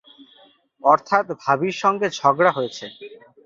অর্থাৎ 0.83 1.25
ভাবির 1.43 1.75
সঙ্গে 1.83 2.07
ঝগড়া 2.17 2.51
হয়েছে। 2.57 2.85